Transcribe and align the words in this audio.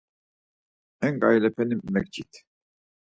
En 1.05 1.13
ǩailepenai 1.21 1.75
mekçit. 1.93 2.31